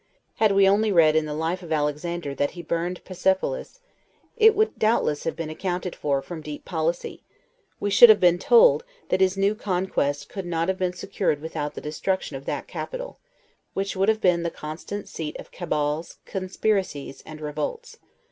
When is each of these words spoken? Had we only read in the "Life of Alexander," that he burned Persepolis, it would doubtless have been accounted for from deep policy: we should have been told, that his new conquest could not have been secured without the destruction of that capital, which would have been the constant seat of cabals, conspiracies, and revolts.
Had 0.37 0.53
we 0.53 0.67
only 0.67 0.91
read 0.91 1.15
in 1.15 1.25
the 1.27 1.33
"Life 1.35 1.61
of 1.61 1.71
Alexander," 1.71 2.33
that 2.33 2.57
he 2.57 2.63
burned 2.63 3.05
Persepolis, 3.05 3.79
it 4.35 4.55
would 4.55 4.79
doubtless 4.79 5.25
have 5.25 5.35
been 5.35 5.51
accounted 5.51 5.95
for 5.95 6.23
from 6.23 6.41
deep 6.41 6.65
policy: 6.65 7.23
we 7.79 7.91
should 7.91 8.09
have 8.09 8.19
been 8.19 8.39
told, 8.39 8.83
that 9.09 9.21
his 9.21 9.37
new 9.37 9.53
conquest 9.53 10.27
could 10.27 10.47
not 10.47 10.69
have 10.69 10.79
been 10.79 10.93
secured 10.93 11.39
without 11.39 11.75
the 11.75 11.81
destruction 11.81 12.35
of 12.35 12.45
that 12.45 12.67
capital, 12.67 13.19
which 13.75 13.95
would 13.95 14.09
have 14.09 14.21
been 14.21 14.41
the 14.41 14.49
constant 14.49 15.07
seat 15.07 15.35
of 15.37 15.51
cabals, 15.51 16.17
conspiracies, 16.25 17.21
and 17.27 17.39
revolts. 17.39 17.97